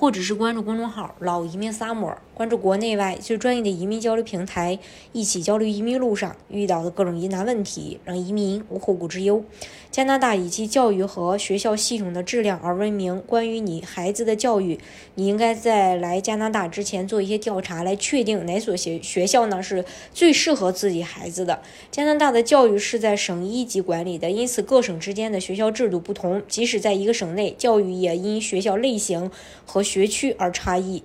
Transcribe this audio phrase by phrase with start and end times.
[0.00, 4.78] 或者是关注公众号“老移民萨摩关注国内外最专业的移民交流平台，
[5.12, 9.44] 一起交流移民路上遇到的各种疑难问题，让移民无后顾之忧。
[9.90, 13.22] 加拿大以其教育和学校系统的质量而闻名。
[13.26, 14.80] 关于你孩子的教育，
[15.16, 21.60] 你应该在来加拿大之前做一些调查，来确定哪所学学校呢是最适合自己孩子的。
[21.90, 26.40] 加拿大的教育是在省一级管理的，因此各省之间的学校制度不同。
[26.48, 29.30] 即使在一个省内，教育也因学校类型
[29.66, 31.02] 和学区而差异。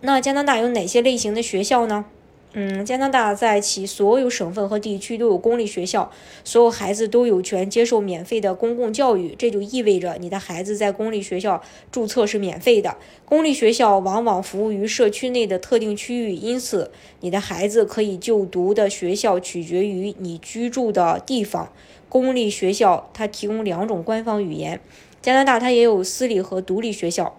[0.00, 2.06] 那加拿大有哪些类型的学校呢？
[2.54, 6.10] 嗯，加拿大在其所有省份和地区都有公立学校，
[6.44, 9.34] 所有孩子都有权接受免费的公共教育。
[9.38, 12.96] 这就意味着你的孩子在公立学校注册是免费的。
[13.24, 16.90] 公立学校往往服务于社区内的特定区域，因此
[17.20, 21.72] 你的孩子可以就读的学校取决于你居住的地方。
[22.10, 24.78] 公立学校它提供两种官方语言，
[25.22, 27.34] 加拿大它也有私立和独立学校。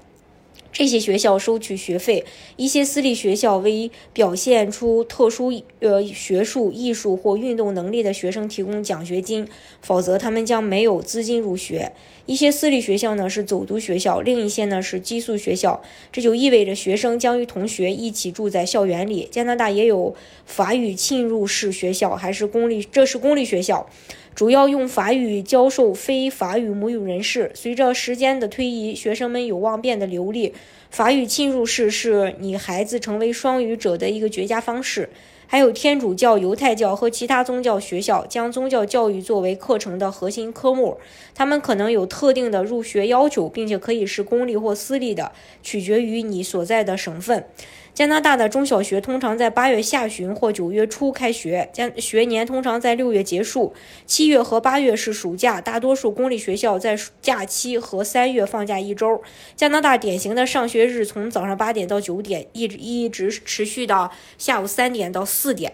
[0.74, 2.26] 这些学校收取学费，
[2.58, 9.48] 一些私立学校为表现出特殊呃学术、艺术或运动能力的学生提供奖学金，
[9.82, 11.94] 否则他们将没有资金入学。
[12.26, 19.28] 一些私立学校呢是走读学校，另一些呢是寄宿学校，这就意味着学生将与同学一起住在校园里。
[19.30, 20.16] 加拿大也有
[20.46, 23.88] 法语浸入式学校，还是公立，这是公立学校。
[24.36, 27.52] 主要用法语教授非法语母语人士。
[27.54, 30.54] 随着时间的推移，学生们有望变得流利。
[30.90, 35.10] 法语侵入式是你孩子成为双语者的一个绝佳方式。
[35.46, 40.98] 还有天主教、犹太教和其他宗教学校将宗教教育作为课程的核心科目。
[41.36, 45.32] 他们可能有特定的入学要求，并且可以是公立或私立的，
[45.62, 47.46] 取决于你所在的省份。
[47.94, 53.74] 加拿大的中小学通常在八月下旬或九月初开学，将学年通常在六月结束。
[54.08, 59.22] 七月和八月是暑假，大多数公立学校在假期和三月放假一周。
[59.56, 65.74] 加拿大典型的上学日从早上八点到九点，一直一直持续到下午三点到四点。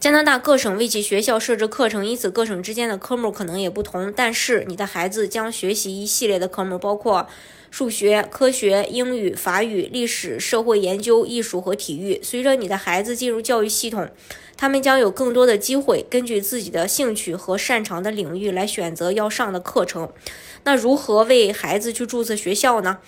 [0.00, 4.10] 加拿大各省为其学校设置课程，因此各省之间的科目可能也不同。
[4.16, 7.28] 但是你的孩子将学习一系列的科目，包括。
[7.72, 12.20] 数学、科学、英语、法语、历史、社会研究、艺术和体育。
[12.20, 14.10] 随着你的孩子进入教育系统，
[14.56, 20.10] 他们将有更多的机会根据自己的兴趣和擅长的领域来选择要上的课程。
[20.64, 22.98] 那如何为孩子去注册学校呢？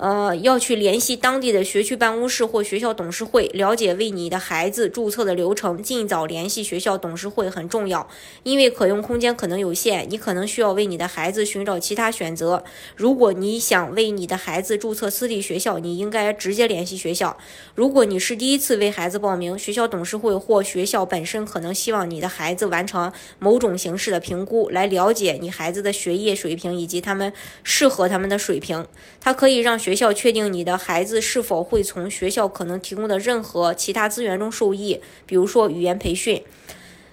[0.00, 5.82] 呃，要去联系当地的学区办公室或学校董事会，了解为你的孩子注册的流程。
[5.82, 8.08] 尽早联系学校董事会很重要，
[8.42, 12.64] 因为可用空间可能有限，你可能需要为你的孩子寻找其他选择。
[12.96, 17.36] 如果你想为你的孩子注册私立学校，你应该直接联系学校。
[17.74, 27.30] 如果你是第一次为孩子报名，学校董事会或学校本身可能希望你的孩子完成某种形式的评估，来了解你孩子的学业水平以及他们
[27.62, 28.86] 适合他们的水平。
[29.20, 36.40] 它可以让学学校确定你的孩子是否会从学校可能提供的任何其他资源中受益，比如说语言培训。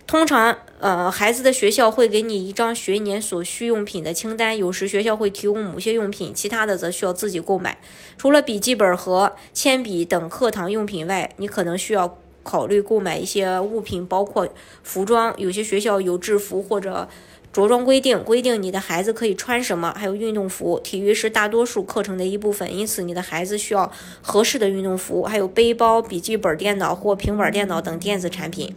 [0.06, 7.80] 通常，呃，孩子的学校会给你一张学年所需用品的清单，有时学校会提供某些用品，其他的则需要自己购买。
[8.16, 14.48] 除了笔记本和铅笔等课堂用品外，你可能需要考虑购买一些物品，包括
[14.84, 15.34] 服装。
[15.40, 17.10] 有些学校有制服或者。
[17.54, 20.80] 着装规定规定你的孩子可以穿什么，还有运动服。
[20.84, 23.92] 体育是大多数课程的一部分，因此你的孩子需要
[24.22, 28.76] 合适的运动服，还有背包、笔记本电脑或平板电脑等电子产品。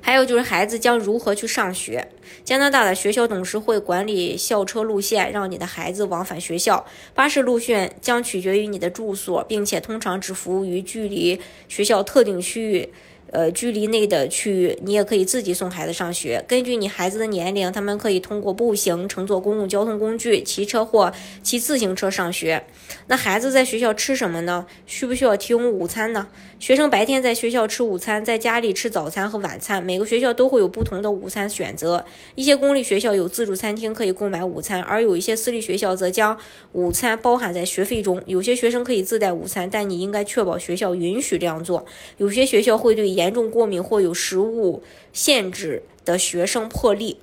[0.00, 2.08] 还有就是孩子将如何去上学。
[2.44, 6.86] 加拿大的学校董事会管理校车路线，让你的孩子往返学校。
[7.12, 12.88] 巴士路线将取决于你的住所，并且通常只服务于距离学校特定区域。
[13.30, 16.44] 呃，距离内的区域，你也可以自己送孩子上学。
[16.46, 22.64] 根据你孩子的年龄，他们可以通过步行、乘坐公共交通工具、骑车或骑自行车上学。
[23.08, 24.66] 那孩子在学校吃什么呢？
[24.86, 26.28] 需不需要提供午餐呢？
[26.58, 29.82] 学生白天在学校吃午餐，在家里吃早餐和晚餐。
[29.82, 32.04] 每个学校都会有不同的午餐选择。
[32.34, 36.38] 一些公立学校有自助餐厅可以购买午餐，而有一些私立学校则将
[36.72, 38.22] 午餐包含在学费中。
[38.26, 41.84] 有些学生可以自带午餐，但你应该确保学校允许这样做。
[42.16, 47.18] 有些学校会对严重过敏或有食物限制的学生破例。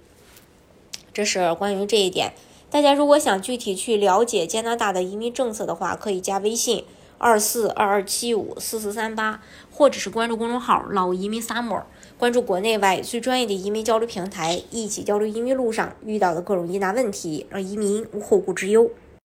[1.13, 2.33] 这是关于这一点。
[2.69, 6.83] 大家如果想具体去了解加拿大的移民政策的话，可以加微信
[7.19, 9.41] 二四二二七五四四三八，
[9.71, 11.83] 或者是关注公众号“老移民 summer”，
[12.17, 18.91] 关注国内外最专业的移民交流平台，一起交流移民路上遇到的各种疑难问题，让移民无后顾之忧。